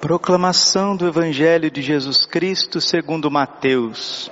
Proclamação 0.00 0.94
do 0.94 1.08
Evangelho 1.08 1.68
de 1.72 1.82
Jesus 1.82 2.24
Cristo 2.24 2.80
segundo 2.80 3.28
Mateus. 3.28 4.30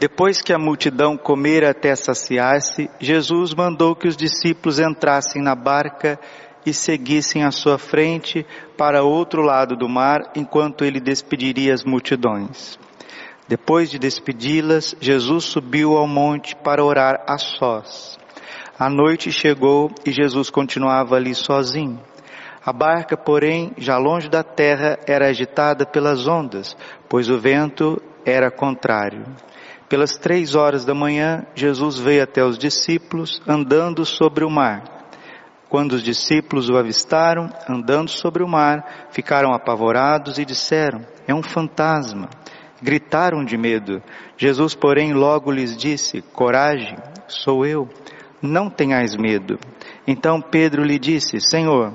Depois 0.00 0.40
que 0.40 0.54
a 0.54 0.58
multidão 0.58 1.18
comera 1.18 1.70
até 1.70 1.94
saciar-se, 1.94 2.88
Jesus 2.98 3.52
mandou 3.52 3.94
que 3.94 4.08
os 4.08 4.16
discípulos 4.16 4.80
entrassem 4.80 5.42
na 5.42 5.54
barca 5.54 6.18
e 6.64 6.72
seguissem 6.72 7.44
à 7.44 7.50
sua 7.50 7.76
frente 7.76 8.46
para 8.74 9.04
outro 9.04 9.42
lado 9.42 9.76
do 9.76 9.86
mar, 9.86 10.32
enquanto 10.34 10.82
ele 10.82 10.98
despediria 10.98 11.74
as 11.74 11.84
multidões. 11.84 12.78
Depois 13.46 13.90
de 13.90 13.98
despedi-las, 13.98 14.96
Jesus 14.98 15.44
subiu 15.44 15.94
ao 15.94 16.06
monte 16.06 16.56
para 16.56 16.82
orar 16.82 17.22
a 17.28 17.36
sós. 17.36 18.18
A 18.78 18.88
noite 18.88 19.30
chegou 19.30 19.92
e 20.06 20.10
Jesus 20.10 20.48
continuava 20.48 21.16
ali 21.16 21.34
sozinho. 21.34 22.00
A 22.64 22.72
barca, 22.72 23.16
porém, 23.16 23.72
já 23.78 23.96
longe 23.96 24.28
da 24.28 24.42
terra, 24.42 24.98
era 25.06 25.28
agitada 25.28 25.86
pelas 25.86 26.26
ondas, 26.26 26.76
pois 27.08 27.30
o 27.30 27.38
vento 27.38 28.00
era 28.24 28.50
contrário. 28.50 29.24
Pelas 29.88 30.18
três 30.18 30.54
horas 30.54 30.84
da 30.84 30.94
manhã, 30.94 31.46
Jesus 31.54 31.98
veio 31.98 32.22
até 32.22 32.44
os 32.44 32.58
discípulos, 32.58 33.40
andando 33.48 34.04
sobre 34.04 34.44
o 34.44 34.50
mar. 34.50 34.84
Quando 35.70 35.92
os 35.92 36.02
discípulos 36.02 36.68
o 36.68 36.76
avistaram, 36.76 37.48
andando 37.68 38.10
sobre 38.10 38.42
o 38.42 38.48
mar, 38.48 39.08
ficaram 39.10 39.54
apavorados 39.54 40.38
e 40.38 40.44
disseram: 40.44 41.00
É 41.26 41.34
um 41.34 41.42
fantasma. 41.42 42.28
Gritaram 42.82 43.44
de 43.44 43.56
medo. 43.56 44.02
Jesus, 44.36 44.74
porém, 44.74 45.12
logo 45.12 45.50
lhes 45.50 45.76
disse: 45.76 46.22
Coragem, 46.22 46.96
sou 47.26 47.64
eu. 47.64 47.88
Não 48.42 48.68
tenhais 48.68 49.16
medo. 49.16 49.58
Então 50.06 50.40
Pedro 50.40 50.82
lhe 50.82 50.98
disse: 50.98 51.40
Senhor, 51.40 51.94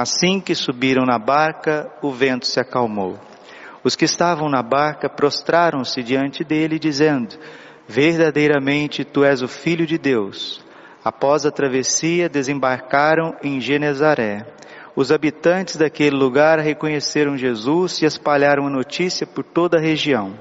Assim 0.00 0.40
que 0.40 0.54
subiram 0.54 1.04
na 1.04 1.18
barca, 1.18 1.92
o 2.00 2.10
vento 2.10 2.46
se 2.46 2.58
acalmou. 2.58 3.18
Os 3.84 3.94
que 3.94 4.06
estavam 4.06 4.48
na 4.48 4.62
barca 4.62 5.10
prostraram-se 5.10 6.02
diante 6.02 6.42
dele, 6.42 6.78
dizendo: 6.78 7.36
Verdadeiramente 7.86 9.04
tu 9.04 9.22
és 9.22 9.42
o 9.42 9.46
Filho 9.46 9.86
de 9.86 9.98
Deus. 9.98 10.64
Após 11.04 11.44
a 11.44 11.50
travessia, 11.50 12.30
desembarcaram 12.30 13.36
em 13.42 13.60
Genezaré. 13.60 14.46
Os 14.96 15.12
habitantes 15.12 15.76
daquele 15.76 16.16
lugar 16.16 16.58
reconheceram 16.60 17.36
Jesus 17.36 18.00
e 18.00 18.06
espalharam 18.06 18.68
a 18.68 18.70
notícia 18.70 19.26
por 19.26 19.44
toda 19.44 19.76
a 19.76 19.82
região. 19.82 20.32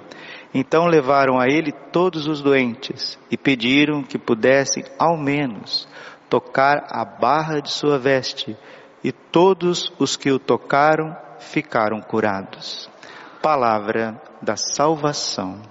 Então 0.53 0.85
levaram 0.85 1.37
a 1.37 1.47
ele 1.47 1.73
todos 1.91 2.29
os 2.29 2.41
doentes 2.41 3.19
e 3.29 3.35
pediram 3.35 4.03
que 4.03 4.17
pudessem, 4.17 4.85
ao 4.97 5.17
menos, 5.17 5.85
tocar 6.29 6.87
a 6.89 7.03
barra 7.03 7.59
de 7.59 7.69
sua 7.69 7.99
veste 7.99 8.55
e 9.03 9.11
todos 9.11 9.91
os 9.99 10.15
que 10.15 10.31
o 10.31 10.39
tocaram 10.39 11.15
ficaram 11.39 12.01
curados. 12.01 12.89
Palavra 13.41 14.21
da 14.41 14.55
salvação. 14.55 15.61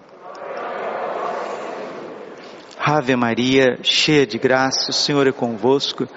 Ave 2.78 3.14
Maria, 3.16 3.78
cheia 3.82 4.26
de 4.26 4.38
graça, 4.38 4.90
o 4.90 4.94
Senhor 4.94 5.26
é 5.26 5.32
convosco. 5.32 6.08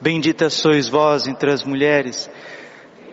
Bendita 0.00 0.48
sois 0.50 0.88
vós 0.88 1.26
entre 1.26 1.50
as 1.50 1.64
mulheres. 1.64 2.30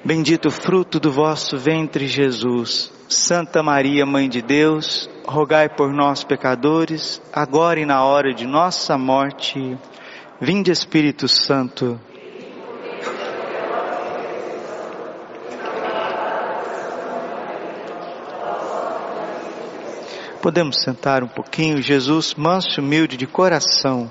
Bendito 0.06 0.48
o 0.48 0.52
fruto 0.52 1.00
do 1.00 1.12
vosso 1.12 1.58
ventre, 1.58 2.08
Jesus. 2.08 2.92
Santa 3.08 3.64
Maria, 3.64 4.06
Mãe 4.06 4.30
de 4.30 4.42
Deus, 4.42 5.10
rogai 5.26 5.68
por 5.68 5.92
nós, 5.92 6.24
pecadores, 6.24 7.20
agora 7.34 7.80
e 7.80 7.86
na 7.86 8.04
hora 8.04 8.34
de 8.34 8.46
nossa 8.46 8.98
morte. 8.98 9.78
Vinde, 10.40 10.72
Espírito 10.72 11.28
Santo. 11.28 12.00
Podemos 20.42 20.82
sentar 20.82 21.22
um 21.22 21.28
pouquinho, 21.28 21.82
Jesus, 21.82 22.34
manso 22.34 22.80
e 22.80 22.82
humilde 22.82 23.18
de 23.18 23.28
coração. 23.28 24.10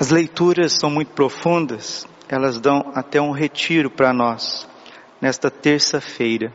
As 0.00 0.10
leituras 0.10 0.72
são 0.80 0.90
muito 0.90 1.12
profundas, 1.12 2.08
elas 2.28 2.58
dão 2.58 2.90
até 2.92 3.20
um 3.20 3.30
retiro 3.30 3.88
para 3.88 4.12
nós, 4.12 4.66
nesta 5.20 5.48
terça-feira. 5.48 6.52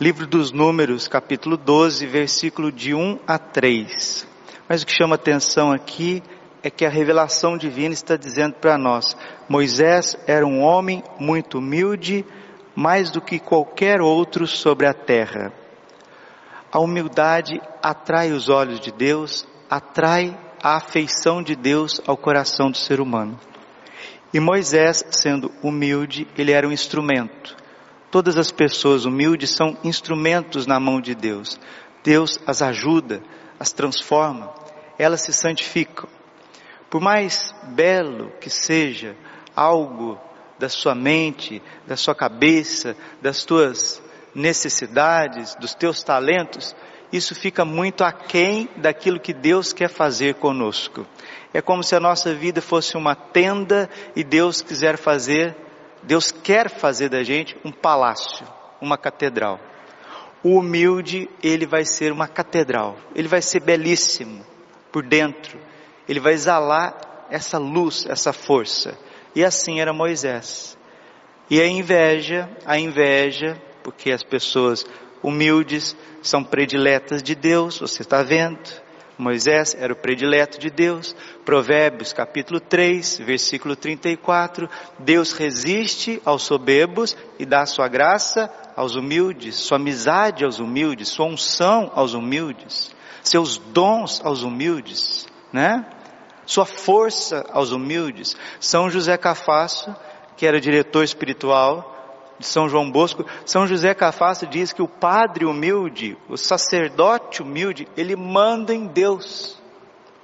Livro 0.00 0.24
dos 0.24 0.52
Números, 0.52 1.08
capítulo 1.08 1.56
12, 1.56 2.06
versículo 2.06 2.70
de 2.70 2.94
1 2.94 3.18
a 3.26 3.40
3. 3.40 4.24
Mas 4.68 4.82
o 4.82 4.86
que 4.86 4.92
chama 4.92 5.16
atenção 5.16 5.72
aqui 5.72 6.22
é 6.62 6.70
que 6.70 6.84
a 6.84 6.90
revelação 6.90 7.58
divina 7.58 7.92
está 7.92 8.16
dizendo 8.16 8.54
para 8.54 8.78
nós: 8.78 9.16
Moisés 9.48 10.16
era 10.28 10.46
um 10.46 10.60
homem 10.60 11.02
muito 11.18 11.58
humilde 11.58 12.24
mais 12.76 13.10
do 13.10 13.22
que 13.22 13.38
qualquer 13.38 14.02
outro 14.02 14.46
sobre 14.46 14.86
a 14.86 14.92
terra. 14.92 15.50
A 16.70 16.78
humildade 16.78 17.58
atrai 17.82 18.32
os 18.32 18.50
olhos 18.50 18.78
de 18.78 18.92
Deus, 18.92 19.48
atrai 19.70 20.38
a 20.62 20.76
afeição 20.76 21.42
de 21.42 21.56
Deus 21.56 22.02
ao 22.06 22.18
coração 22.18 22.70
do 22.70 22.76
ser 22.76 23.00
humano. 23.00 23.40
E 24.34 24.38
Moisés, 24.38 25.02
sendo 25.10 25.50
humilde, 25.62 26.28
ele 26.36 26.52
era 26.52 26.68
um 26.68 26.72
instrumento. 26.72 27.56
Todas 28.10 28.36
as 28.36 28.52
pessoas 28.52 29.06
humildes 29.06 29.50
são 29.50 29.78
instrumentos 29.82 30.66
na 30.66 30.78
mão 30.78 31.00
de 31.00 31.14
Deus. 31.14 31.58
Deus 32.04 32.38
as 32.46 32.60
ajuda, 32.60 33.22
as 33.58 33.72
transforma, 33.72 34.52
elas 34.98 35.22
se 35.22 35.32
santificam. 35.32 36.08
Por 36.90 37.00
mais 37.00 37.54
belo 37.74 38.30
que 38.40 38.50
seja 38.50 39.16
algo 39.54 40.20
da 40.58 40.68
sua 40.68 40.94
mente, 40.94 41.62
da 41.86 41.96
sua 41.96 42.14
cabeça, 42.14 42.96
das 43.20 43.44
tuas 43.44 44.02
necessidades, 44.34 45.54
dos 45.56 45.74
teus 45.74 46.02
talentos, 46.02 46.74
isso 47.12 47.34
fica 47.34 47.64
muito 47.64 48.04
aquém 48.04 48.68
daquilo 48.76 49.20
que 49.20 49.32
Deus 49.32 49.72
quer 49.72 49.88
fazer 49.88 50.34
conosco. 50.34 51.06
É 51.54 51.62
como 51.62 51.82
se 51.82 51.94
a 51.94 52.00
nossa 52.00 52.34
vida 52.34 52.60
fosse 52.60 52.96
uma 52.96 53.14
tenda 53.14 53.88
e 54.14 54.22
Deus 54.22 54.60
quiser 54.60 54.98
fazer, 54.98 55.56
Deus 56.02 56.30
quer 56.30 56.68
fazer 56.68 57.08
da 57.08 57.22
gente 57.22 57.56
um 57.64 57.72
palácio, 57.72 58.46
uma 58.80 58.98
catedral. 58.98 59.58
O 60.42 60.58
humilde, 60.58 61.28
ele 61.42 61.66
vai 61.66 61.84
ser 61.84 62.12
uma 62.12 62.28
catedral. 62.28 62.96
Ele 63.14 63.26
vai 63.26 63.40
ser 63.40 63.60
belíssimo 63.60 64.44
por 64.92 65.02
dentro. 65.02 65.58
Ele 66.08 66.20
vai 66.20 66.34
exalar 66.34 67.26
essa 67.30 67.58
luz, 67.58 68.06
essa 68.06 68.32
força. 68.32 68.96
E 69.36 69.44
assim 69.44 69.80
era 69.80 69.92
Moisés. 69.92 70.78
E 71.50 71.60
a 71.60 71.68
inveja, 71.68 72.48
a 72.64 72.78
inveja, 72.78 73.60
porque 73.82 74.10
as 74.10 74.22
pessoas 74.22 74.86
humildes 75.22 75.94
são 76.22 76.42
prediletas 76.42 77.22
de 77.22 77.34
Deus, 77.34 77.78
você 77.78 78.00
está 78.00 78.22
vendo? 78.22 78.58
Moisés 79.18 79.76
era 79.78 79.92
o 79.92 79.96
predileto 79.96 80.58
de 80.58 80.70
Deus. 80.70 81.14
Provérbios 81.44 82.14
capítulo 82.14 82.60
3, 82.60 83.18
versículo 83.18 83.76
34. 83.76 84.70
Deus 84.98 85.32
resiste 85.32 86.20
aos 86.24 86.42
soberbos 86.42 87.14
e 87.38 87.44
dá 87.44 87.66
sua 87.66 87.88
graça 87.88 88.50
aos 88.74 88.94
humildes, 88.94 89.54
sua 89.56 89.76
amizade 89.76 90.44
aos 90.44 90.58
humildes, 90.60 91.08
sua 91.08 91.26
unção 91.26 91.92
aos 91.94 92.14
humildes, 92.14 92.90
seus 93.22 93.58
dons 93.58 94.20
aos 94.24 94.42
humildes, 94.42 95.26
né? 95.52 95.84
Sua 96.46 96.64
força 96.64 97.44
aos 97.52 97.72
humildes. 97.72 98.36
São 98.58 98.88
José 98.88 99.16
Cafasso, 99.18 99.94
que 100.36 100.46
era 100.46 100.60
diretor 100.60 101.02
espiritual 101.04 101.92
de 102.38 102.46
São 102.46 102.68
João 102.68 102.90
Bosco, 102.90 103.24
São 103.44 103.66
José 103.66 103.94
Cafasso 103.94 104.46
diz 104.46 104.72
que 104.72 104.82
o 104.82 104.88
padre 104.88 105.44
humilde, 105.44 106.16
o 106.28 106.36
sacerdote 106.36 107.42
humilde, 107.42 107.88
ele 107.96 108.14
manda 108.14 108.74
em 108.74 108.86
Deus. 108.86 109.60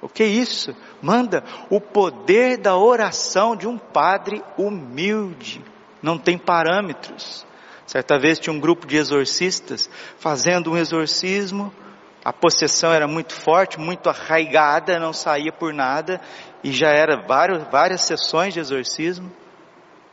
O 0.01 0.09
que 0.09 0.23
é 0.23 0.27
isso? 0.27 0.75
Manda 1.01 1.43
o 1.69 1.79
poder 1.79 2.57
da 2.57 2.77
oração 2.77 3.55
de 3.55 3.67
um 3.67 3.77
padre 3.77 4.43
humilde. 4.57 5.63
Não 6.01 6.17
tem 6.17 6.37
parâmetros. 6.37 7.45
Certa 7.85 8.19
vez 8.19 8.37
tinha 8.39 8.53
um 8.53 8.59
grupo 8.59 8.85
de 8.85 8.97
exorcistas 8.97 9.89
fazendo 10.17 10.71
um 10.71 10.77
exorcismo 10.77 11.73
a 12.23 12.31
possessão 12.31 12.93
era 12.93 13.07
muito 13.07 13.33
forte, 13.33 13.79
muito 13.79 14.09
arraigada, 14.09 14.97
não 14.97 15.11
saía 15.11 15.51
por 15.51 15.73
nada, 15.73 16.21
e 16.63 16.71
já 16.71 16.89
era 16.89 17.17
várias, 17.17 17.63
várias 17.69 18.01
sessões 18.01 18.53
de 18.53 18.59
exorcismo. 18.59 19.31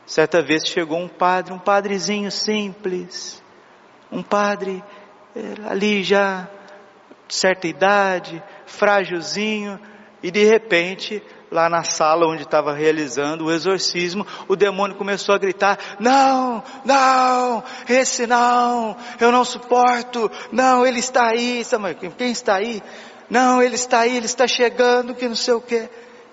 Certa 0.05 0.41
vez 0.41 0.63
chegou 0.67 0.99
um 0.99 1.07
padre, 1.07 1.53
um 1.53 1.59
padrezinho 1.59 2.29
simples, 2.29 3.41
um 4.11 4.21
padre 4.21 4.83
eh, 5.35 5.69
ali 5.69 6.03
já 6.03 6.49
certa 7.29 7.67
idade, 7.67 8.43
frágilzinho, 8.65 9.79
e 10.21 10.29
de 10.29 10.43
repente, 10.43 11.23
lá 11.51 11.69
na 11.69 11.83
sala 11.83 12.25
onde 12.25 12.43
estava 12.43 12.73
realizando 12.73 13.45
o 13.45 13.51
exorcismo, 13.51 14.25
o 14.47 14.55
demônio 14.55 14.95
começou 14.95 15.35
a 15.35 15.37
gritar: 15.37 15.77
Não, 15.99 16.63
não, 16.85 17.63
esse 17.89 18.25
não, 18.25 18.95
eu 19.19 19.31
não 19.31 19.43
suporto, 19.43 20.31
não, 20.51 20.87
ele 20.87 20.99
está 20.99 21.27
aí, 21.27 21.61
quem 22.17 22.31
está 22.31 22.55
aí? 22.55 22.81
Não, 23.29 23.61
ele 23.61 23.75
está 23.75 23.99
aí, 23.99 24.15
ele 24.15 24.25
está 24.25 24.47
chegando, 24.47 25.13
que 25.13 25.27
não 25.27 25.35
sei 25.35 25.53
o 25.53 25.61
que. 25.61 25.89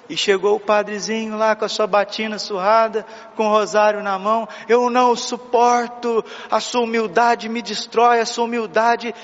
E 0.09 0.17
chegou 0.17 0.56
o 0.56 0.61
padrezinho 0.61 1.37
lá 1.37 1.55
com 1.55 1.67
a 1.67 1.69
sua 1.69 1.87
batina 1.87 2.38
surrada, 2.38 3.05
com 3.37 3.47
o 3.47 3.50
rosário 3.50 4.03
na 4.03 4.19
mão. 4.19 4.49
Eu 4.67 4.88
não 4.88 5.14
suporto, 5.14 6.25
a 6.50 6.61
sua 6.61 6.81
humildade 6.81 7.49
me 7.49 7.61
destrói, 7.61 8.21
a 8.21 8.26
sua 8.26 8.44
humildade 8.47 9.14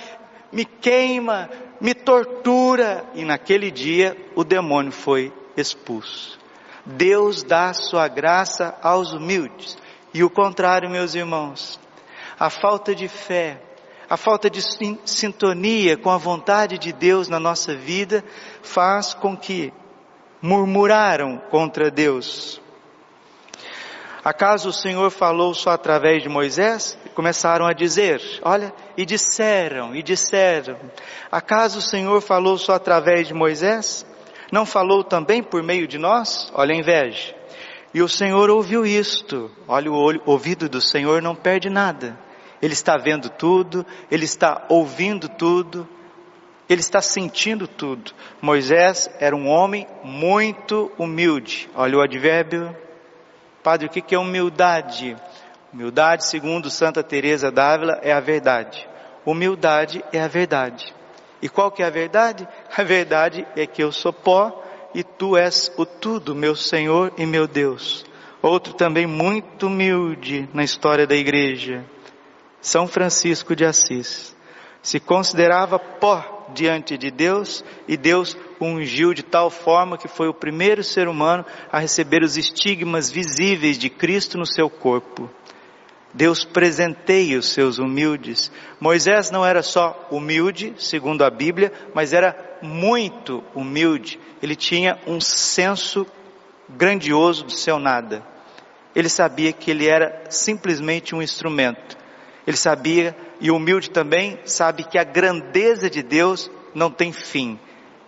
me 0.52 0.64
queima, 0.64 1.48
me 1.80 1.94
tortura. 1.94 3.04
E 3.14 3.24
naquele 3.24 3.70
dia 3.70 4.14
o 4.36 4.44
demônio 4.44 4.92
foi 4.92 5.32
expulso. 5.56 6.38
Deus 6.84 7.42
dá 7.42 7.72
sua 7.72 8.08
graça 8.08 8.76
aos 8.82 9.12
humildes. 9.12 9.76
E 10.12 10.22
o 10.22 10.30
contrário, 10.30 10.90
meus 10.90 11.14
irmãos, 11.14 11.80
a 12.38 12.50
falta 12.50 12.94
de 12.94 13.08
fé, 13.08 13.60
a 14.08 14.16
falta 14.16 14.50
de 14.50 14.60
sintonia 15.04 15.96
com 15.96 16.10
a 16.10 16.18
vontade 16.18 16.78
de 16.78 16.92
Deus 16.92 17.28
na 17.28 17.40
nossa 17.40 17.74
vida 17.74 18.22
faz 18.62 19.14
com 19.14 19.36
que 19.36 19.72
murmuraram 20.42 21.38
contra 21.50 21.90
Deus. 21.90 22.60
Acaso 24.22 24.70
o 24.70 24.72
Senhor 24.72 25.10
falou 25.10 25.52
só 25.52 25.70
através 25.70 26.22
de 26.22 26.28
Moisés? 26.28 26.98
Começaram 27.14 27.66
a 27.66 27.74
dizer, 27.74 28.22
olha, 28.42 28.72
e 28.96 29.04
disseram, 29.04 29.94
e 29.94 30.02
disseram. 30.02 30.78
Acaso 31.30 31.78
o 31.78 31.82
Senhor 31.82 32.20
falou 32.22 32.56
só 32.56 32.72
através 32.74 33.28
de 33.28 33.34
Moisés? 33.34 34.06
Não 34.52 34.66
falou 34.66 35.02
também 35.02 35.42
por 35.42 35.62
meio 35.62 35.86
de 35.86 35.98
nós? 35.98 36.50
Olha 36.54 36.74
a 36.74 36.78
inveja. 36.78 37.34
E 37.92 38.02
o 38.02 38.08
Senhor 38.08 38.50
ouviu 38.50 38.84
isto. 38.84 39.50
Olha 39.68 39.90
o 39.90 39.94
olho, 39.94 40.20
ouvido 40.26 40.68
do 40.68 40.80
Senhor 40.80 41.22
não 41.22 41.34
perde 41.34 41.70
nada. 41.70 42.18
Ele 42.60 42.72
está 42.72 42.96
vendo 42.96 43.28
tudo, 43.28 43.84
ele 44.10 44.24
está 44.24 44.64
ouvindo 44.68 45.28
tudo, 45.28 45.86
ele 46.68 46.80
está 46.80 47.00
sentindo 47.00 47.68
tudo. 47.68 48.12
Moisés 48.40 49.08
era 49.20 49.36
um 49.36 49.46
homem 49.46 49.86
muito 50.02 50.90
humilde. 50.98 51.68
Olha 51.74 51.98
o 51.98 52.00
advérbio. 52.00 52.74
Padre, 53.62 53.86
o 53.86 53.90
que 53.90 54.14
é 54.14 54.18
humildade? 54.18 55.16
Humildade, 55.72 56.24
segundo 56.24 56.70
Santa 56.70 57.02
Teresa 57.02 57.50
d'Ávila, 57.50 57.98
é 58.02 58.12
a 58.12 58.20
verdade. 58.20 58.88
Humildade 59.24 60.04
é 60.12 60.20
a 60.20 60.28
verdade. 60.28 60.94
E 61.44 61.48
qual 61.50 61.70
que 61.70 61.82
é 61.82 61.86
a 61.86 61.90
verdade? 61.90 62.48
A 62.74 62.82
verdade 62.82 63.46
é 63.54 63.66
que 63.66 63.84
eu 63.84 63.92
sou 63.92 64.14
pó 64.14 64.64
e 64.94 65.04
tu 65.04 65.36
és 65.36 65.70
o 65.76 65.84
tudo, 65.84 66.34
meu 66.34 66.56
Senhor 66.56 67.12
e 67.18 67.26
meu 67.26 67.46
Deus. 67.46 68.06
Outro 68.40 68.72
também 68.72 69.06
muito 69.06 69.66
humilde 69.66 70.48
na 70.54 70.64
história 70.64 71.06
da 71.06 71.14
igreja, 71.14 71.84
São 72.62 72.88
Francisco 72.88 73.54
de 73.54 73.62
Assis. 73.62 74.34
Se 74.82 74.98
considerava 74.98 75.78
pó 75.78 76.48
diante 76.54 76.96
de 76.96 77.10
Deus 77.10 77.62
e 77.86 77.94
Deus 77.94 78.34
o 78.58 78.64
ungiu 78.64 79.12
de 79.12 79.22
tal 79.22 79.50
forma 79.50 79.98
que 79.98 80.08
foi 80.08 80.28
o 80.28 80.34
primeiro 80.34 80.82
ser 80.82 81.08
humano 81.08 81.44
a 81.70 81.78
receber 81.78 82.22
os 82.22 82.38
estigmas 82.38 83.10
visíveis 83.10 83.76
de 83.76 83.90
Cristo 83.90 84.38
no 84.38 84.46
seu 84.46 84.70
corpo. 84.70 85.28
Deus 86.14 86.44
presenteia 86.44 87.36
os 87.36 87.48
seus 87.52 87.78
humildes. 87.78 88.50
Moisés 88.78 89.32
não 89.32 89.44
era 89.44 89.64
só 89.64 90.08
humilde, 90.12 90.72
segundo 90.78 91.24
a 91.24 91.30
Bíblia, 91.30 91.72
mas 91.92 92.12
era 92.12 92.56
muito 92.62 93.42
humilde. 93.52 94.20
Ele 94.40 94.54
tinha 94.54 94.96
um 95.08 95.20
senso 95.20 96.06
grandioso 96.68 97.44
do 97.44 97.52
seu 97.52 97.80
nada. 97.80 98.24
Ele 98.94 99.08
sabia 99.08 99.52
que 99.52 99.72
ele 99.72 99.88
era 99.88 100.24
simplesmente 100.30 101.16
um 101.16 101.20
instrumento. 101.20 101.98
Ele 102.46 102.56
sabia 102.56 103.16
e 103.40 103.50
humilde 103.50 103.90
também 103.90 104.38
sabe 104.44 104.84
que 104.84 104.96
a 104.96 105.04
grandeza 105.04 105.90
de 105.90 106.00
Deus 106.00 106.48
não 106.72 106.92
tem 106.92 107.12
fim. 107.12 107.58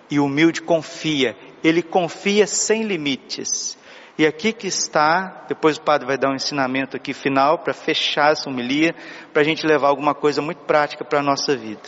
E 0.08 0.20
humilde 0.20 0.62
confia, 0.62 1.36
ele 1.64 1.82
confia 1.82 2.46
sem 2.46 2.84
limites. 2.84 3.76
E 4.18 4.26
aqui 4.26 4.52
que 4.52 4.66
está, 4.66 5.44
depois 5.46 5.76
o 5.76 5.82
padre 5.82 6.06
vai 6.06 6.16
dar 6.16 6.30
um 6.30 6.34
ensinamento 6.34 6.96
aqui 6.96 7.12
final 7.12 7.58
para 7.58 7.74
fechar 7.74 8.32
essa 8.32 8.48
homilia, 8.48 8.94
para 9.32 9.42
a 9.42 9.44
gente 9.44 9.66
levar 9.66 9.88
alguma 9.88 10.14
coisa 10.14 10.40
muito 10.40 10.62
prática 10.64 11.04
para 11.04 11.18
a 11.20 11.22
nossa 11.22 11.54
vida. 11.54 11.82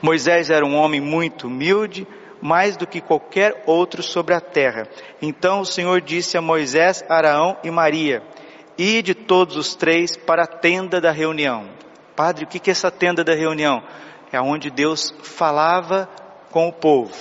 Moisés 0.00 0.48
era 0.48 0.64
um 0.64 0.74
homem 0.74 1.00
muito 1.00 1.46
humilde, 1.46 2.06
mais 2.40 2.76
do 2.76 2.86
que 2.86 3.00
qualquer 3.00 3.64
outro 3.66 4.02
sobre 4.02 4.34
a 4.34 4.40
terra. 4.40 4.88
Então 5.20 5.60
o 5.60 5.66
Senhor 5.66 6.00
disse 6.00 6.38
a 6.38 6.40
Moisés, 6.40 7.04
Araão 7.08 7.58
e 7.62 7.70
Maria: 7.70 8.22
Ide 8.78 9.14
todos 9.14 9.56
os 9.56 9.74
três 9.74 10.16
para 10.16 10.44
a 10.44 10.46
tenda 10.46 11.00
da 11.00 11.10
reunião. 11.10 11.68
Padre, 12.16 12.44
o 12.44 12.48
que 12.48 12.70
é 12.70 12.72
essa 12.72 12.90
tenda 12.90 13.22
da 13.22 13.34
reunião? 13.34 13.82
É 14.32 14.40
onde 14.40 14.70
Deus 14.70 15.12
falava 15.22 16.08
com 16.50 16.68
o 16.68 16.72
povo, 16.72 17.14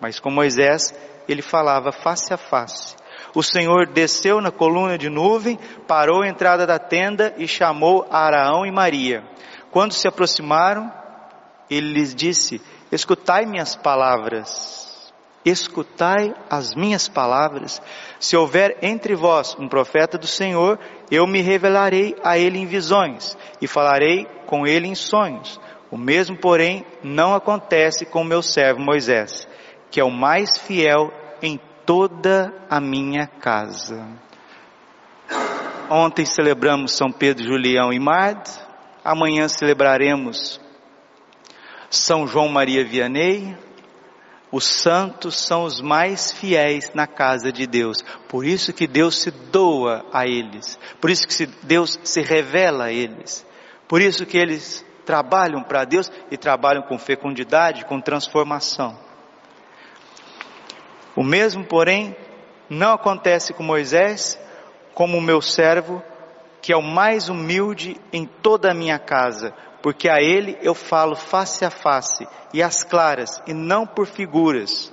mas 0.00 0.20
com 0.20 0.30
Moisés 0.30 0.94
ele 1.28 1.42
falava 1.42 1.92
face 1.92 2.32
a 2.32 2.36
face. 2.36 2.97
O 3.34 3.42
Senhor 3.42 3.86
desceu 3.86 4.40
na 4.40 4.50
coluna 4.50 4.96
de 4.96 5.08
nuvem, 5.08 5.58
parou 5.86 6.22
a 6.22 6.28
entrada 6.28 6.66
da 6.66 6.78
tenda 6.78 7.34
e 7.36 7.46
chamou 7.46 8.06
Araão 8.10 8.64
e 8.64 8.70
Maria. 8.70 9.24
Quando 9.70 9.92
se 9.92 10.08
aproximaram, 10.08 10.92
ele 11.70 11.92
lhes 11.92 12.14
disse: 12.14 12.60
Escutai 12.90 13.44
minhas 13.44 13.76
palavras 13.76 14.88
escutai 15.44 16.34
as 16.48 16.74
minhas 16.74 17.08
palavras. 17.08 17.80
Se 18.18 18.36
houver 18.36 18.78
entre 18.82 19.14
vós 19.14 19.56
um 19.58 19.68
profeta 19.68 20.18
do 20.18 20.26
Senhor, 20.26 20.78
eu 21.10 21.26
me 21.26 21.40
revelarei 21.40 22.16
a 22.22 22.38
ele 22.38 22.58
em 22.58 22.66
visões 22.66 23.36
e 23.60 23.66
falarei 23.66 24.26
com 24.46 24.66
ele 24.66 24.88
em 24.88 24.94
sonhos. 24.94 25.60
O 25.90 25.96
mesmo, 25.96 26.36
porém, 26.36 26.84
não 27.02 27.34
acontece 27.34 28.04
com 28.04 28.22
meu 28.22 28.42
servo 28.42 28.80
Moisés, 28.80 29.48
que 29.90 30.00
é 30.00 30.04
o 30.04 30.10
mais 30.10 30.58
fiel 30.58 31.12
em 31.40 31.58
toda 31.88 32.52
a 32.68 32.78
minha 32.82 33.26
casa. 33.26 34.06
Ontem 35.88 36.26
celebramos 36.26 36.92
São 36.92 37.10
Pedro, 37.10 37.42
Julião 37.42 37.90
e 37.90 37.98
Mard. 37.98 38.46
Amanhã 39.02 39.48
celebraremos 39.48 40.60
São 41.88 42.26
João 42.26 42.46
Maria 42.50 42.84
Vianney. 42.84 43.56
Os 44.52 44.66
santos 44.66 45.40
são 45.40 45.64
os 45.64 45.80
mais 45.80 46.30
fiéis 46.30 46.92
na 46.92 47.06
casa 47.06 47.50
de 47.50 47.66
Deus. 47.66 48.04
Por 48.28 48.44
isso 48.44 48.70
que 48.74 48.86
Deus 48.86 49.22
se 49.22 49.30
doa 49.30 50.04
a 50.12 50.26
eles. 50.26 50.78
Por 51.00 51.08
isso 51.08 51.26
que 51.26 51.46
Deus 51.64 51.98
se 52.04 52.20
revela 52.20 52.84
a 52.84 52.92
eles. 52.92 53.46
Por 53.88 54.02
isso 54.02 54.26
que 54.26 54.36
eles 54.36 54.84
trabalham 55.06 55.62
para 55.62 55.86
Deus 55.86 56.12
e 56.30 56.36
trabalham 56.36 56.82
com 56.82 56.98
fecundidade, 56.98 57.86
com 57.86 57.98
transformação. 57.98 59.07
O 61.18 61.24
mesmo, 61.24 61.64
porém, 61.64 62.14
não 62.70 62.92
acontece 62.92 63.52
com 63.52 63.64
Moisés, 63.64 64.38
como 64.94 65.18
o 65.18 65.20
meu 65.20 65.42
servo, 65.42 66.00
que 66.62 66.72
é 66.72 66.76
o 66.76 66.80
mais 66.80 67.28
humilde 67.28 68.00
em 68.12 68.24
toda 68.24 68.70
a 68.70 68.74
minha 68.74 69.00
casa, 69.00 69.52
porque 69.82 70.08
a 70.08 70.18
ele 70.20 70.56
eu 70.62 70.76
falo 70.76 71.16
face 71.16 71.64
a 71.64 71.70
face 71.70 72.24
e 72.54 72.62
às 72.62 72.84
claras, 72.84 73.42
e 73.48 73.52
não 73.52 73.84
por 73.84 74.06
figuras. 74.06 74.92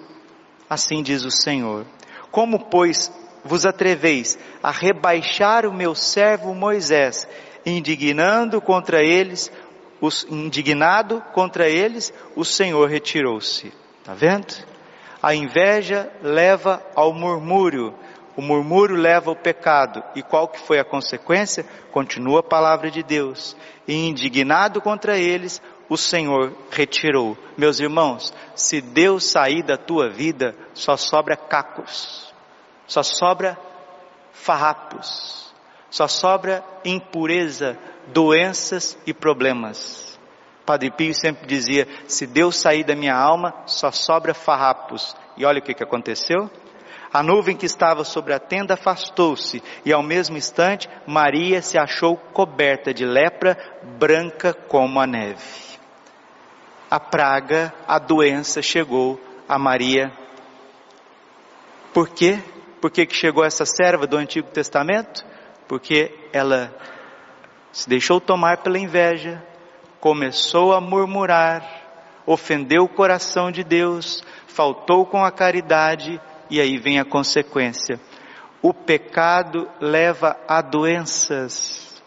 Assim 0.68 1.04
diz 1.04 1.24
o 1.24 1.30
Senhor. 1.30 1.86
Como, 2.32 2.72
pois, 2.72 3.12
vos 3.44 3.64
atreveis 3.64 4.36
a 4.64 4.72
rebaixar 4.72 5.68
o 5.68 5.72
meu 5.72 5.94
servo 5.94 6.56
Moisés, 6.56 7.28
indignando 7.64 8.60
contra 8.60 9.04
eles, 9.04 9.52
os, 10.02 10.26
indignado 10.28 11.22
contra 11.36 11.70
eles, 11.70 12.12
o 12.36 12.44
Senhor 12.44 12.90
retirou-se. 12.90 13.72
Está 14.02 14.16
vendo? 14.16 14.75
A 15.26 15.34
inveja 15.34 16.12
leva 16.22 16.86
ao 16.94 17.12
murmúrio, 17.12 17.96
o 18.38 18.44
murmúrio 18.44 18.96
leva 18.96 19.32
ao 19.32 19.36
pecado. 19.36 20.04
E 20.16 20.22
qual 20.22 20.48
que 20.48 20.60
foi 20.60 20.78
a 20.78 20.86
consequência? 20.86 21.66
Continua 21.92 22.42
a 22.42 22.44
palavra 22.44 22.92
de 22.92 23.02
Deus. 23.02 23.58
E 23.88 24.08
indignado 24.08 24.80
contra 24.80 25.18
eles, 25.18 25.60
o 25.90 25.98
Senhor 25.98 26.56
retirou. 26.70 27.36
Meus 27.58 27.80
irmãos, 27.80 28.32
se 28.54 28.80
Deus 28.80 29.26
sair 29.26 29.64
da 29.64 29.78
tua 29.78 30.12
vida, 30.12 30.56
só 30.76 30.96
sobra 30.96 31.36
cacos, 31.36 32.32
só 32.86 33.02
sobra 33.02 33.58
farrapos, 34.32 35.52
só 35.90 36.08
sobra 36.08 36.64
impureza, 36.86 37.76
doenças 38.14 38.96
e 39.08 39.12
problemas. 39.12 40.15
Padre 40.66 40.90
Pio 40.92 41.14
sempre 41.14 41.46
dizia: 41.46 41.88
se 42.08 42.26
Deus 42.26 42.58
sair 42.58 42.84
da 42.84 42.96
minha 42.96 43.16
alma, 43.16 43.54
só 43.66 43.92
sobra 43.92 44.34
farrapos. 44.34 45.16
E 45.38 45.46
olha 45.46 45.60
o 45.60 45.62
que, 45.62 45.74
que 45.74 45.84
aconteceu. 45.84 46.50
A 47.14 47.24
nuvem 47.24 47.56
que 47.56 47.66
estava 47.66 48.04
sobre 48.04 48.34
a 48.34 48.40
tenda 48.40 48.74
afastou-se, 48.74 49.64
e 49.86 49.94
ao 49.94 50.04
mesmo 50.04 50.36
instante 50.36 50.90
Maria 51.08 51.62
se 51.62 51.78
achou 51.78 52.18
coberta 52.18 52.94
de 52.94 53.06
lepra, 53.06 53.58
branca 53.98 54.54
como 54.54 55.00
a 55.00 55.08
neve. 55.08 55.42
A 56.92 57.00
praga, 57.00 57.74
a 57.88 58.00
doença 58.00 58.62
chegou 58.62 59.20
a 59.48 59.58
Maria. 59.58 60.12
Por 61.94 62.10
quê? 62.10 62.40
Por 62.82 62.92
que, 62.92 63.06
que 63.06 63.16
chegou 63.16 63.46
essa 63.46 63.66
serva 63.66 64.06
do 64.06 64.18
Antigo 64.18 64.50
Testamento? 64.50 65.26
Porque 65.68 66.14
ela 66.34 66.76
se 67.72 67.88
deixou 67.88 68.20
tomar 68.20 68.58
pela 68.58 68.78
inveja, 68.78 69.42
começou 70.00 70.74
a 70.74 70.82
murmurar, 70.82 71.64
ofendeu 72.26 72.84
o 72.84 72.90
coração 72.90 73.52
de 73.52 73.64
Deus, 73.64 74.24
faltou 74.48 75.06
com 75.06 75.24
a 75.24 75.32
caridade 75.32 76.20
e 76.50 76.60
aí 76.60 76.78
vem 76.78 77.00
a 77.00 77.06
consequência. 77.06 78.00
O 78.62 78.74
pecado 78.74 79.70
leva 79.80 80.38
a 80.48 80.62
doenças. 80.62 82.02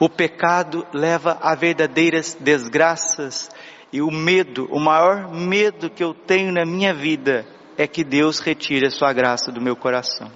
O 0.00 0.08
pecado 0.08 0.86
leva 0.92 1.38
a 1.42 1.54
verdadeiras 1.54 2.36
desgraças. 2.40 3.50
E 3.92 4.00
o 4.00 4.10
medo, 4.10 4.66
o 4.70 4.80
maior 4.80 5.30
medo 5.32 5.90
que 5.90 6.02
eu 6.02 6.14
tenho 6.14 6.50
na 6.50 6.64
minha 6.64 6.92
vida 6.92 7.46
é 7.76 7.86
que 7.86 8.02
Deus 8.02 8.40
retire 8.40 8.86
a 8.86 8.90
sua 8.90 9.12
graça 9.12 9.52
do 9.52 9.60
meu 9.60 9.76
coração. 9.76 10.30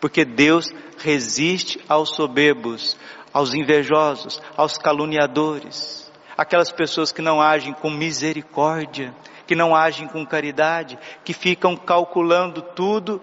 Porque 0.00 0.24
Deus 0.24 0.72
resiste 0.98 1.78
aos 1.88 2.16
soberbos, 2.16 2.96
aos 3.32 3.54
invejosos, 3.54 4.40
aos 4.56 4.76
caluniadores, 4.78 6.10
aquelas 6.36 6.70
pessoas 6.70 7.12
que 7.12 7.22
não 7.22 7.40
agem 7.40 7.72
com 7.72 7.90
misericórdia, 7.90 9.14
que 9.46 9.54
não 9.54 9.74
agem 9.74 10.06
com 10.08 10.24
caridade, 10.24 10.98
que 11.24 11.32
ficam 11.32 11.76
calculando 11.76 12.62
tudo 12.62 13.20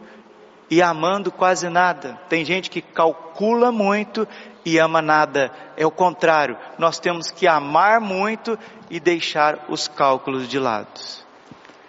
e 0.69 0.81
amando 0.81 1.31
quase 1.31 1.69
nada. 1.69 2.19
Tem 2.29 2.43
gente 2.43 2.69
que 2.69 2.81
calcula 2.81 3.71
muito 3.71 4.27
e 4.65 4.77
ama 4.77 5.01
nada. 5.01 5.51
É 5.77 5.85
o 5.85 5.91
contrário. 5.91 6.57
Nós 6.77 6.99
temos 6.99 7.31
que 7.31 7.47
amar 7.47 8.01
muito 8.01 8.59
e 8.89 8.99
deixar 8.99 9.65
os 9.69 9.87
cálculos 9.87 10.47
de 10.47 10.59
lado. 10.59 10.87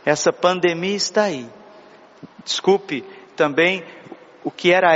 Essa 0.04 0.32
pandemia 0.32 0.96
está 0.96 1.24
aí. 1.24 1.48
Desculpe, 2.44 3.04
também 3.36 3.84
o 4.42 4.50
que 4.50 4.72
era 4.72 4.92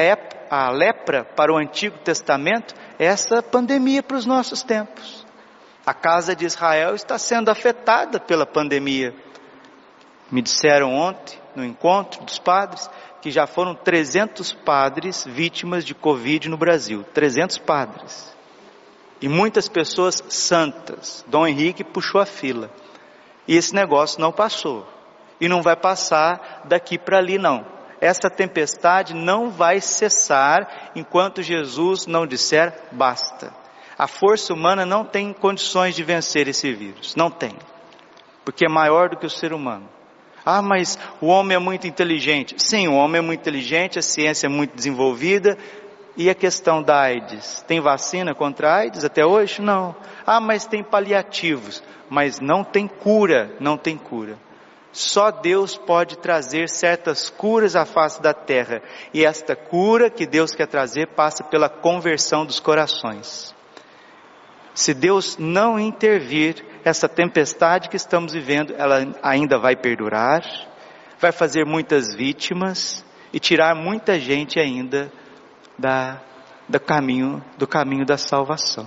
a 0.51 0.71
lepra 0.71 1.25
para 1.25 1.53
o 1.53 1.59
Antigo 1.59 1.99
Testamento, 1.99 2.75
essa 3.03 3.43
pandemia 3.43 4.03
para 4.03 4.17
os 4.17 4.27
nossos 4.27 4.63
tempos. 4.63 5.27
A 5.85 5.93
casa 5.93 6.37
de 6.37 6.45
Israel 6.45 6.95
está 6.95 7.19
sendo 7.19 7.51
afetada 7.51 8.21
pela 8.21 8.47
pandemia. 8.47 9.13
Me 10.31 10.41
disseram 10.41 10.95
ontem, 10.95 11.39
no 11.57 11.65
encontro 11.65 12.25
dos 12.25 12.39
padres, 12.39 12.89
que 13.21 13.31
já 13.31 13.47
foram 13.47 13.75
300 13.75 14.53
padres 14.53 15.25
vítimas 15.25 15.85
de 15.85 15.95
Covid 15.95 16.49
no 16.49 16.57
Brasil. 16.57 17.05
300 17.13 17.59
padres. 17.59 18.33
E 19.21 19.29
muitas 19.29 19.69
pessoas 19.69 20.23
santas. 20.29 21.25
Dom 21.27 21.47
Henrique 21.47 21.85
puxou 21.85 22.21
a 22.21 22.27
fila. 22.27 22.71
E 23.47 23.57
esse 23.57 23.75
negócio 23.75 24.21
não 24.21 24.33
passou. 24.33 24.87
E 25.41 25.49
não 25.49 25.63
vai 25.63 25.75
passar 25.75 26.63
daqui 26.65 26.97
para 26.97 27.19
ali, 27.19 27.39
não. 27.39 27.67
Essa 28.03 28.29
tempestade 28.29 29.15
não 29.15 29.49
vai 29.49 29.81
cessar 29.81 30.91
enquanto 30.97 31.41
Jesus 31.41 32.05
não 32.05 32.27
disser 32.27 32.75
basta. 32.91 33.55
A 33.97 34.09
força 34.09 34.53
humana 34.53 34.85
não 34.85 35.05
tem 35.05 35.33
condições 35.33 35.95
de 35.95 36.03
vencer 36.03 36.49
esse 36.49 36.73
vírus. 36.73 37.15
Não 37.15 37.31
tem. 37.31 37.57
Porque 38.45 38.67
é 38.67 38.69
maior 38.69 39.09
do 39.09 39.17
que 39.17 39.25
o 39.25 39.31
ser 39.31 39.53
humano. 39.53 39.89
Ah, 40.45 40.61
mas 40.61 40.99
o 41.21 41.29
homem 41.29 41.55
é 41.55 41.61
muito 41.61 41.87
inteligente. 41.87 42.57
Sim, 42.59 42.89
o 42.89 42.95
homem 42.95 43.21
é 43.21 43.23
muito 43.23 43.39
inteligente, 43.39 44.01
a 44.01 44.03
ciência 44.03 44.49
é 44.49 44.51
muito 44.51 44.75
desenvolvida. 44.75 45.57
E 46.17 46.29
a 46.29 46.35
questão 46.35 46.83
da 46.83 47.03
AIDS? 47.03 47.63
Tem 47.69 47.81
vacina 47.81 48.35
contra 48.35 48.69
a 48.69 48.77
AIDS 48.79 49.05
até 49.05 49.25
hoje? 49.25 49.63
Não. 49.63 49.95
Ah, 50.27 50.41
mas 50.41 50.67
tem 50.67 50.83
paliativos. 50.83 51.81
Mas 52.11 52.41
não 52.41 52.65
tem 52.65 52.89
cura, 52.89 53.55
não 53.61 53.77
tem 53.79 53.97
cura. 53.97 54.37
Só 54.93 55.31
Deus 55.31 55.77
pode 55.77 56.19
trazer 56.19 56.69
certas 56.69 57.31
curas 57.31 57.75
à 57.75 57.87
face 57.87 58.21
da 58.21 58.35
terra. 58.35 58.83
E 59.13 59.25
esta 59.25 59.57
cura 59.57 60.11
que 60.11 60.27
Deus 60.27 60.55
quer 60.55 60.67
trazer 60.67 61.09
passa 61.15 61.43
pela 61.43 61.69
conversão 61.69 62.45
dos 62.45 62.61
corações. 62.61 63.55
Se 64.75 64.93
Deus 64.93 65.39
não 65.39 65.79
intervir, 65.79 66.65
essa 66.85 67.09
tempestade 67.09 67.89
que 67.89 67.97
estamos 67.97 68.33
vivendo, 68.33 68.75
ela 68.77 69.15
ainda 69.23 69.59
vai 69.59 69.77
perdurar, 69.77 70.43
vai 71.19 71.33
fazer 71.33 71.65
muitas 71.65 72.15
vítimas 72.15 73.05
e 73.33 73.39
tirar 73.39 73.75
muita 73.75 74.19
gente 74.19 74.59
ainda 74.59 75.11
da, 75.79 76.21
do 76.69 76.81
caminho, 76.81 77.43
do 77.57 77.67
caminho 77.67 78.05
da 78.05 78.19
salvação. 78.19 78.87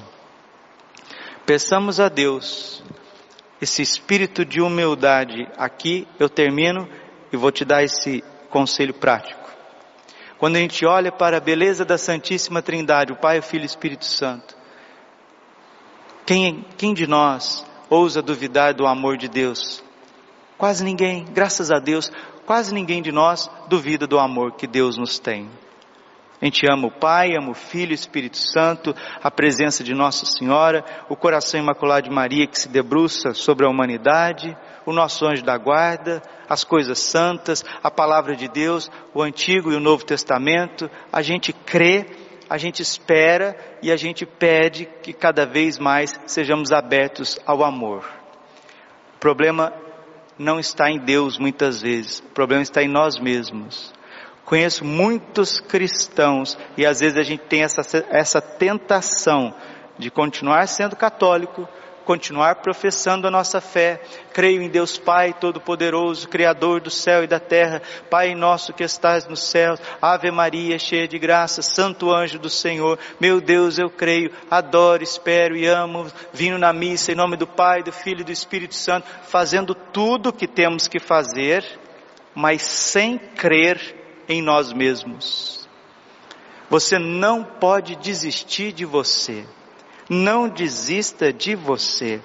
Peçamos 1.46 2.00
a 2.00 2.10
Deus 2.10 2.84
esse 3.62 3.82
espírito 3.82 4.46
de 4.46 4.62
humildade. 4.62 5.48
Aqui 5.58 6.08
eu 6.20 6.30
termino 6.30 6.88
e 7.32 7.38
vou 7.38 7.52
te 7.52 7.66
dar 7.66 7.84
esse 7.84 8.24
conselho 8.50 8.94
prático. 8.94 9.46
Quando 10.38 10.58
a 10.58 10.60
gente 10.60 10.86
olha 10.86 11.12
para 11.12 11.38
a 11.38 11.42
beleza 11.42 11.86
da 11.86 11.98
Santíssima 11.98 12.62
Trindade, 12.62 13.14
o 13.14 13.16
Pai, 13.16 13.40
o 13.40 13.44
Filho 13.44 13.64
e 13.64 13.66
o 13.66 13.68
Espírito 13.68 14.06
Santo, 14.06 14.56
quem, 16.26 16.66
quem 16.78 16.94
de 16.94 17.08
nós 17.08 17.66
ousa 17.90 18.22
duvidar 18.22 18.74
do 18.74 18.86
amor 18.86 19.18
de 19.18 19.28
Deus? 19.28 19.84
Quase 20.58 20.84
ninguém, 20.84 21.26
graças 21.26 21.72
a 21.72 21.80
Deus, 21.80 22.12
quase 22.46 22.74
ninguém 22.74 23.02
de 23.02 23.12
nós 23.12 23.50
duvida 23.68 24.06
do 24.08 24.20
amor 24.20 24.54
que 24.54 24.68
Deus 24.68 24.98
nos 24.98 25.20
tem. 25.20 25.50
A 26.46 26.48
gente 26.48 26.72
ama 26.72 26.90
o 26.90 26.92
Pai, 26.92 27.36
ama 27.36 27.50
o 27.50 27.56
Filho, 27.56 27.90
o 27.90 27.96
Espírito 27.96 28.38
Santo, 28.38 28.94
a 29.24 29.32
presença 29.32 29.84
de 29.84 29.96
Nossa 29.96 30.28
Senhora, 30.28 30.86
o 31.10 31.16
coração 31.16 31.60
imaculado 31.60 32.08
de 32.08 32.14
Maria 32.14 32.46
que 32.46 32.60
se 32.60 32.70
debruça 32.70 33.34
sobre 33.34 33.66
a 33.66 33.68
humanidade, 33.68 34.56
o 34.86 34.94
nosso 34.94 35.26
anjo 35.26 35.44
da 35.44 35.58
guarda, 35.58 36.22
as 36.48 36.64
coisas 36.64 37.00
santas, 37.00 37.66
a 37.82 37.90
palavra 37.90 38.36
de 38.36 38.48
Deus, 38.48 38.92
o 39.12 39.24
Antigo 39.24 39.72
e 39.72 39.76
o 39.76 39.80
Novo 39.80 40.06
Testamento. 40.06 40.88
A 41.12 41.24
gente 41.24 41.52
crê 41.52 42.06
a 42.48 42.60
gente 42.60 42.80
espera 42.80 43.58
e 43.82 43.92
a 43.92 43.98
gente 43.98 44.24
pede 44.24 44.86
que 45.02 45.14
cada 45.14 45.48
vez 45.48 45.80
mais 45.80 46.14
sejamos 46.28 46.72
abertos 46.72 47.40
ao 47.44 47.64
amor. 47.64 48.06
O 49.16 49.20
problema 49.20 49.74
não 50.38 50.60
está 50.60 50.92
em 50.92 51.00
Deus 51.00 51.40
muitas 51.40 51.82
vezes, 51.82 52.20
o 52.20 52.30
problema 52.36 52.62
está 52.62 52.84
em 52.84 52.88
nós 52.88 53.18
mesmos. 53.18 53.95
Conheço 54.46 54.86
muitos 54.86 55.60
cristãos 55.60 56.56
e 56.78 56.86
às 56.86 57.00
vezes 57.00 57.18
a 57.18 57.24
gente 57.24 57.44
tem 57.46 57.64
essa, 57.64 57.82
essa 58.12 58.40
tentação 58.40 59.52
de 59.98 60.12
continuar 60.12 60.68
sendo 60.68 60.96
católico, 60.96 61.68
continuar 62.06 62.58
professando 62.58 63.28
a 63.28 63.32
nossa 63.32 63.60
fé. 63.60 64.00
Creio 64.32 64.62
em 64.62 64.70
Deus 64.70 65.00
Pai 65.00 65.34
Todo-Poderoso, 65.34 66.30
Criador 66.30 66.80
do 66.80 66.92
céu 66.92 67.24
e 67.24 67.28
da 67.28 67.40
terra. 67.40 67.82
Pai 68.08 68.36
nosso 68.36 68.72
que 68.72 68.84
estás 68.84 69.28
nos 69.28 69.42
céus, 69.42 69.80
Ave 70.00 70.30
Maria, 70.30 70.78
cheia 70.78 71.08
de 71.08 71.18
graça, 71.18 71.64
Santo 71.64 72.12
anjo 72.12 72.38
do 72.38 72.50
Senhor. 72.50 73.00
Meu 73.20 73.42
Deus, 73.42 73.80
eu 73.80 73.90
creio, 73.90 74.32
adoro, 74.52 75.02
espero 75.02 75.58
e 75.58 75.66
amo. 75.66 76.06
Vindo 76.32 76.60
na 76.60 76.72
missa 76.72 77.12
em 77.12 77.16
nome 77.16 77.36
do 77.36 77.48
Pai, 77.48 77.82
do 77.82 77.92
Filho 77.92 78.22
e 78.22 78.26
do 78.26 78.32
Espírito 78.32 78.76
Santo, 78.76 79.08
fazendo 79.24 79.74
tudo 79.74 80.30
o 80.30 80.34
que 80.34 80.48
temos 80.48 80.88
que 80.88 81.00
fazer, 81.00 81.66
mas 82.36 82.62
sem 82.62 83.18
crer 83.18 84.05
em 84.28 84.42
nós 84.42 84.74
mesmos. 84.74 85.68
Você 86.70 86.98
não 86.98 87.44
pode 87.44 87.96
desistir 87.96 88.72
de 88.72 88.86
você. 88.86 89.46
Não 90.10 90.48
desista 90.48 91.34
de 91.34 91.56
você, 91.56 92.22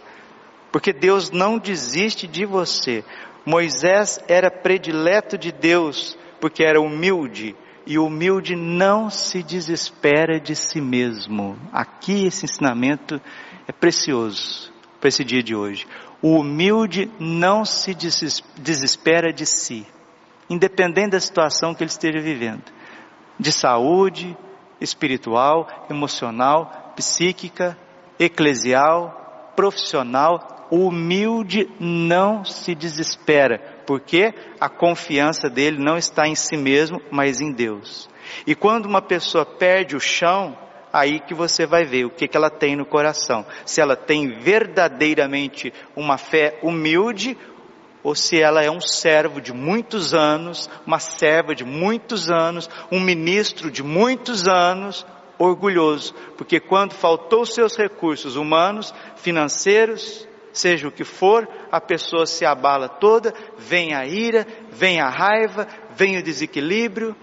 porque 0.71 0.93
Deus 0.93 1.31
não 1.31 1.59
desiste 1.59 2.27
de 2.27 2.45
você. 2.45 3.05
Moisés 3.45 4.21
era 4.29 4.51
predileto 4.51 5.39
de 5.39 5.51
Deus, 5.51 6.17
porque 6.41 6.63
era 6.63 6.81
humilde, 6.81 7.57
e 7.87 7.99
o 7.99 8.07
humilde 8.07 8.55
não 8.55 9.09
se 9.09 9.43
desespera 9.43 10.39
de 10.39 10.55
si 10.55 10.81
mesmo. 10.81 11.59
Aqui 11.73 12.27
esse 12.27 12.45
ensinamento 12.45 13.21
é 13.67 13.73
precioso 13.73 14.73
para 15.01 15.09
esse 15.09 15.25
dia 15.25 15.43
de 15.43 15.55
hoje. 15.55 15.87
O 16.21 16.39
humilde 16.39 17.11
não 17.19 17.65
se 17.65 17.95
desespera 17.95 19.33
de 19.33 19.47
si, 19.47 19.87
independente 20.51 21.13
da 21.13 21.21
situação 21.21 21.73
que 21.73 21.85
ele 21.85 21.91
esteja 21.91 22.21
vivendo, 22.21 22.65
de 23.39 23.53
saúde, 23.53 24.37
espiritual, 24.81 25.87
emocional, 25.89 26.93
psíquica, 26.97 27.79
eclesial, 28.19 29.53
profissional, 29.55 30.69
humilde 30.71 31.69
não 31.79 32.45
se 32.45 32.75
desespera, 32.75 33.83
porque 33.87 34.35
a 34.61 34.69
confiança 34.69 35.49
dele 35.49 35.79
não 35.79 35.97
está 35.97 36.27
em 36.27 36.35
si 36.35 36.57
mesmo, 36.57 37.01
mas 37.11 37.41
em 37.41 37.53
Deus. 37.53 38.09
E 38.47 38.55
quando 38.55 38.87
uma 38.87 39.03
pessoa 39.03 39.45
perde 39.45 39.97
o 39.97 40.01
chão, 40.01 40.57
aí 40.93 41.21
que 41.21 41.35
você 41.35 41.67
vai 41.67 41.85
ver 41.85 42.05
o 42.05 42.11
que, 42.11 42.29
que 42.29 42.37
ela 42.37 42.51
tem 42.51 42.77
no 42.77 42.85
coração. 42.85 43.45
Se 43.65 43.81
ela 43.81 43.97
tem 43.97 44.39
verdadeiramente 44.41 45.73
uma 45.97 46.19
fé 46.19 46.59
humilde 46.63 47.37
ou 48.03 48.15
se 48.15 48.41
ela 48.41 48.63
é 48.63 48.71
um 48.71 48.81
servo 48.81 49.41
de 49.41 49.53
muitos 49.53 50.15
anos, 50.15 50.71
uma 50.87 50.99
serva 50.99 51.55
de 51.55 51.65
muitos 51.65 52.31
anos, 52.31 52.69
um 52.91 53.01
ministro 53.01 53.71
de 53.71 53.83
muitos 53.83 54.49
anos, 54.49 55.07
orgulhoso, 55.39 56.15
porque 56.37 56.61
quando 56.61 56.93
faltou 56.93 57.47
seus 57.47 57.77
recursos 57.77 58.37
humanos, 58.37 58.95
financeiros, 59.17 60.29
seja 60.53 60.89
o 60.89 60.93
que 60.93 61.05
for, 61.05 61.49
a 61.73 61.81
pessoa 61.81 62.27
se 62.27 62.45
abala 62.45 62.89
toda, 62.89 63.33
vem 63.57 63.95
a 63.95 64.05
ira, 64.07 64.47
vem 64.71 65.01
a 65.01 65.09
raiva, 65.09 65.67
vem 65.91 66.19
o 66.19 66.23
desequilíbrio, 66.23 67.17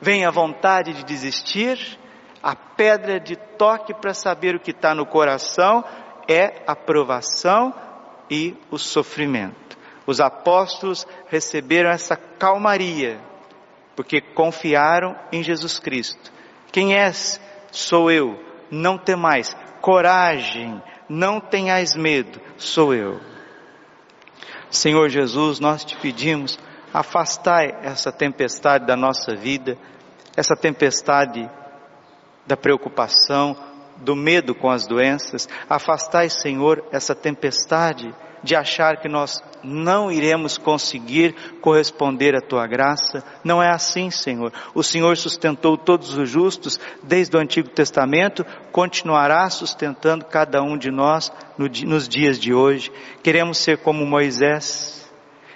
vem 0.00 0.26
a 0.26 0.30
vontade 0.30 0.92
de 0.92 1.04
desistir, 1.04 1.98
a 2.42 2.56
pedra 2.56 3.20
de 3.20 3.36
toque 3.36 3.94
para 3.94 4.12
saber 4.12 4.56
o 4.56 4.60
que 4.60 4.72
está 4.72 4.94
no 4.94 5.06
coração 5.06 5.84
é 6.28 6.62
a 6.66 6.74
provação 6.74 7.72
e 8.28 8.56
o 8.70 8.78
sofrimento. 8.78 9.61
Os 10.06 10.20
apóstolos 10.20 11.06
receberam 11.28 11.90
essa 11.90 12.16
calmaria, 12.16 13.20
porque 13.94 14.20
confiaram 14.20 15.16
em 15.30 15.42
Jesus 15.42 15.78
Cristo. 15.78 16.32
Quem 16.70 16.94
és? 16.96 17.40
Sou 17.70 18.10
eu. 18.10 18.38
Não 18.70 18.98
temais. 18.98 19.56
Coragem. 19.80 20.82
Não 21.08 21.40
tenhais 21.40 21.94
medo. 21.94 22.40
Sou 22.56 22.94
eu. 22.94 23.20
Senhor 24.70 25.10
Jesus, 25.10 25.60
nós 25.60 25.84
te 25.84 25.94
pedimos, 25.96 26.58
afastai 26.94 27.76
essa 27.82 28.10
tempestade 28.10 28.86
da 28.86 28.96
nossa 28.96 29.36
vida, 29.36 29.76
essa 30.34 30.56
tempestade 30.56 31.48
da 32.46 32.56
preocupação, 32.56 33.54
do 33.98 34.16
medo 34.16 34.54
com 34.54 34.70
as 34.70 34.86
doenças. 34.86 35.46
Afastai, 35.68 36.30
Senhor, 36.30 36.82
essa 36.90 37.14
tempestade 37.14 38.14
de 38.42 38.56
achar 38.56 38.98
que 39.00 39.08
nós 39.08 39.42
não 39.62 40.10
iremos 40.10 40.58
conseguir 40.58 41.34
corresponder 41.60 42.34
à 42.34 42.40
tua 42.40 42.66
graça. 42.66 43.24
Não 43.44 43.62
é 43.62 43.68
assim, 43.70 44.10
Senhor. 44.10 44.52
O 44.74 44.82
Senhor 44.82 45.16
sustentou 45.16 45.76
todos 45.76 46.16
os 46.16 46.28
justos 46.28 46.80
desde 47.02 47.36
o 47.36 47.40
Antigo 47.40 47.68
Testamento, 47.68 48.44
continuará 48.72 49.48
sustentando 49.50 50.24
cada 50.24 50.62
um 50.62 50.76
de 50.76 50.90
nós 50.90 51.32
nos 51.58 52.08
dias 52.08 52.38
de 52.38 52.52
hoje. 52.52 52.90
Queremos 53.22 53.58
ser 53.58 53.78
como 53.78 54.04
Moisés. 54.04 55.00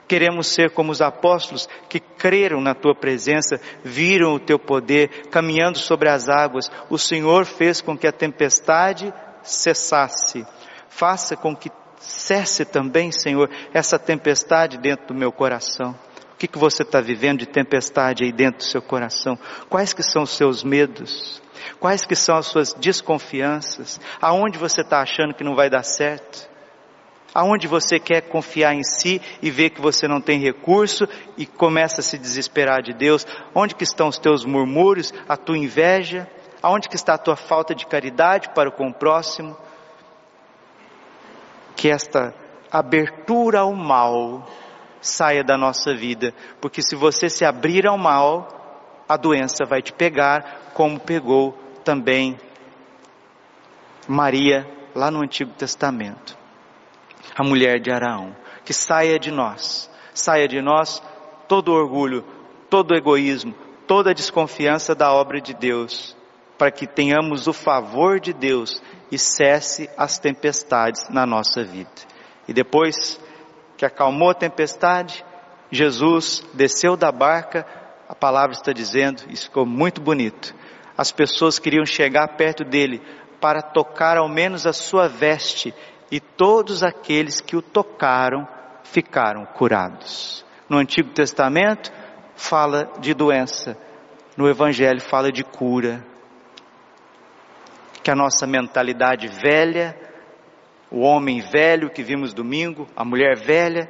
Queremos 0.09 0.47
ser 0.47 0.71
como 0.71 0.93
os 0.93 1.00
apóstolos 1.00 1.69
que 1.88 1.99
creram 1.99 2.61
na 2.61 2.75
tua 2.75 2.95
presença, 2.95 3.61
viram 3.83 4.35
o 4.35 4.38
teu 4.38 4.57
poder 4.57 5.26
caminhando 5.33 5.78
sobre 5.78 6.09
as 6.09 6.28
águas. 6.28 6.71
O 6.88 6.97
Senhor 6.97 7.45
fez 7.45 7.81
com 7.81 7.99
que 7.99 8.07
a 8.07 8.12
tempestade 8.12 9.12
cessasse. 9.43 10.47
Faça 10.88 11.37
com 11.37 11.57
que 11.57 11.71
cesse 11.99 12.65
também, 12.65 13.11
Senhor, 13.11 13.50
essa 13.73 13.99
tempestade 13.99 14.79
dentro 14.79 15.09
do 15.09 15.15
meu 15.15 15.33
coração. 15.33 15.97
O 16.35 16.38
que, 16.38 16.47
que 16.47 16.59
você 16.59 16.83
está 16.83 17.00
vivendo 17.00 17.38
de 17.38 17.47
tempestade 17.47 18.25
aí 18.25 18.31
dentro 18.31 18.59
do 18.59 18.65
seu 18.65 18.83
coração? 18.83 19.38
Quais 19.71 19.95
que 19.95 20.03
são 20.03 20.25
os 20.25 20.37
seus 20.37 20.62
medos? 20.62 21.43
Quais 21.81 22.05
que 22.05 22.15
são 22.15 22.37
as 22.37 22.47
suas 22.47 22.75
desconfianças? 22.75 23.99
Aonde 24.21 24.59
você 24.59 24.83
está 24.83 25.00
achando 25.00 25.35
que 25.35 25.43
não 25.43 25.55
vai 25.55 25.71
dar 25.71 25.83
certo? 25.83 26.49
Aonde 27.35 27.67
você 27.67 27.99
quer 27.99 28.23
confiar 28.23 28.75
em 28.75 28.83
si 28.83 29.21
e 29.43 29.50
ver 29.50 29.71
que 29.71 29.81
você 29.81 30.07
não 30.07 30.21
tem 30.21 30.38
recurso 30.38 31.09
e 31.37 31.45
começa 31.45 32.00
a 32.00 32.05
se 32.05 32.19
desesperar 32.19 32.83
de 32.83 32.93
Deus? 32.93 33.26
Onde 33.55 33.75
que 33.75 33.85
estão 33.85 34.09
os 34.09 34.19
teus 34.19 34.45
murmúrios, 34.45 35.12
a 35.29 35.37
tua 35.37 35.59
inveja? 35.59 36.29
Aonde 36.62 36.88
que 36.88 36.97
está 36.97 37.15
a 37.15 37.19
tua 37.19 37.37
falta 37.37 37.75
de 37.75 37.87
caridade 37.87 38.50
para 38.55 38.71
com 38.71 38.88
o 38.88 38.95
próximo? 38.95 39.57
Que 41.76 41.88
esta 41.90 42.35
abertura 42.73 43.61
ao 43.61 43.75
mal 43.75 44.49
saia 45.00 45.45
da 45.45 45.56
nossa 45.56 45.95
vida, 45.95 46.35
porque 46.61 46.83
se 46.83 46.97
você 46.97 47.28
se 47.28 47.45
abrir 47.45 47.87
ao 47.87 47.97
mal, 47.97 49.04
a 49.09 49.16
doença 49.16 49.64
vai 49.64 49.80
te 49.80 49.92
pegar, 49.92 50.73
como 50.75 50.99
pegou 50.99 51.56
também 51.85 52.37
Maria 54.09 54.66
lá 54.95 55.11
no 55.11 55.23
Antigo 55.23 55.52
Testamento, 55.52 56.36
a 57.36 57.45
mulher 57.45 57.80
de 57.80 57.93
Araão. 57.93 58.34
Que 58.65 58.73
saia 58.73 59.19
de 59.19 59.30
nós, 59.30 59.89
saia 60.12 60.49
de 60.49 60.60
nós 60.60 61.00
todo 61.47 61.73
orgulho, 61.73 62.25
todo 62.69 62.97
egoísmo, 62.97 63.54
toda 63.86 64.15
desconfiança 64.15 64.95
da 64.95 65.12
obra 65.12 65.41
de 65.41 65.54
Deus, 65.54 66.17
para 66.58 66.73
que 66.73 66.86
tenhamos 66.86 67.47
o 67.47 67.52
favor 67.52 68.19
de 68.19 68.32
Deus 68.32 68.82
e 69.10 69.19
cesse 69.19 69.88
as 69.97 70.19
tempestades 70.19 71.08
na 71.08 71.26
nossa 71.26 71.62
vida. 71.64 71.90
E 72.49 72.52
depois 72.52 73.21
que 73.76 73.84
acalmou 73.84 74.30
a 74.30 74.34
tempestade, 74.34 75.25
Jesus 75.71 76.45
desceu 76.54 76.97
da 76.97 77.10
barca, 77.12 77.66
a 78.08 78.14
palavra 78.14 78.52
está 78.52 78.73
dizendo, 78.73 79.25
isso 79.30 79.45
ficou 79.45 79.66
muito 79.66 80.00
bonito. 80.00 80.54
As 80.97 81.12
pessoas 81.12 81.58
queriam 81.58 81.84
chegar 81.84 82.36
perto 82.36 82.64
dele 82.64 83.02
para 83.40 83.60
tocar 83.60 84.16
ao 84.16 84.28
menos 84.28 84.66
a 84.66 84.73
sua 84.73 85.08
veste, 85.08 85.75
e 86.10 86.21
todos 86.21 86.82
aqueles 86.82 87.40
que 87.40 87.56
o 87.56 87.62
tocaram 87.62 88.47
ficaram 88.84 89.45
curados. 89.45 90.45
No 90.69 90.78
Antigo 90.78 91.10
Testamento 91.10 91.92
fala 92.36 92.90
de 93.00 93.12
doença, 93.12 93.76
no 94.36 94.49
Evangelho 94.49 95.00
fala 95.00 95.32
de 95.32 95.42
cura, 95.42 96.04
que 98.06 98.10
a 98.12 98.14
nossa 98.14 98.47
mentalidade 98.47 99.26
velha, 99.26 99.99
o 100.92 101.00
homem 101.00 101.40
velho 101.40 101.90
que 101.90 102.04
vimos 102.04 102.32
domingo, 102.32 102.86
a 102.95 103.04
mulher 103.04 103.36
velha, 103.36 103.86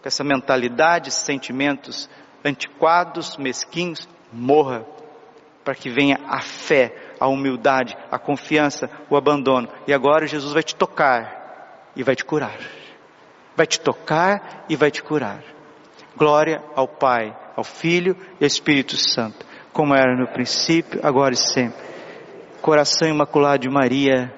com 0.00 0.06
essa 0.06 0.22
mentalidade, 0.22 1.10
sentimentos 1.10 2.08
antiquados, 2.44 3.36
mesquinhos, 3.36 4.08
morra, 4.32 4.86
para 5.64 5.74
que 5.74 5.90
venha 5.90 6.20
a 6.28 6.40
fé, 6.40 6.94
a 7.18 7.26
humildade, 7.26 7.96
a 8.12 8.16
confiança, 8.16 8.88
o 9.10 9.16
abandono. 9.16 9.68
E 9.88 9.92
agora 9.92 10.28
Jesus 10.28 10.52
vai 10.52 10.62
te 10.62 10.76
tocar 10.76 11.90
e 11.96 12.04
vai 12.04 12.14
te 12.14 12.24
curar. 12.24 12.60
Vai 13.56 13.66
te 13.66 13.80
tocar 13.80 14.66
e 14.68 14.76
vai 14.76 14.92
te 14.92 15.02
curar. 15.02 15.42
Glória 16.16 16.62
ao 16.76 16.86
Pai, 16.86 17.36
ao 17.56 17.64
Filho 17.64 18.16
e 18.40 18.44
ao 18.44 18.46
Espírito 18.46 18.96
Santo, 18.96 19.44
como 19.72 19.96
era 19.96 20.16
no 20.16 20.28
princípio, 20.28 21.00
agora 21.02 21.34
e 21.34 21.36
sempre 21.36 21.88
coração 22.68 23.08
imaculado 23.08 23.62
de 23.62 23.68
Maria, 23.70 24.30